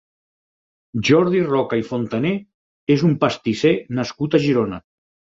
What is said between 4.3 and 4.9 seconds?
a Girona.